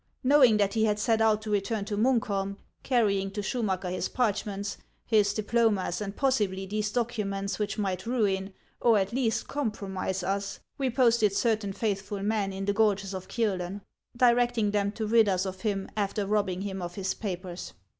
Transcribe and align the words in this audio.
Knowing 0.23 0.57
that 0.57 0.73
he 0.73 0.85
had 0.85 0.97
set 0.97 1.21
out 1.21 1.43
to 1.43 1.51
return 1.51 1.85
to 1.85 1.95
Munk 1.95 2.25
holm, 2.25 2.57
carrying 2.81 3.29
to 3.29 3.41
Schumacker 3.43 3.91
his 3.91 4.09
parchments, 4.09 4.77
his 5.05 5.31
diplomas, 5.31 6.01
and 6.01 6.15
possibly 6.15 6.65
these 6.65 6.89
documents 6.91 7.59
which 7.59 7.77
might 7.77 8.07
ruin, 8.07 8.51
or 8.79 8.97
at 8.97 9.13
least 9.13 9.47
compromise 9.47 10.23
us, 10.23 10.59
we 10.79 10.89
posted 10.89 11.33
certain 11.33 11.71
faithful 11.71 12.23
men 12.23 12.51
in 12.51 12.65
the 12.65 12.73
gorges 12.73 13.13
of 13.13 13.27
Kiolen, 13.27 13.81
directing 14.17 14.71
them 14.71 14.91
to 14.93 15.05
rid 15.05 15.29
us 15.29 15.45
of 15.45 15.61
him, 15.61 15.87
after 15.95 16.25
robbing 16.25 16.61
him 16.61 16.81
of 16.81 16.95
his 16.95 17.13
papers. 17.13 17.73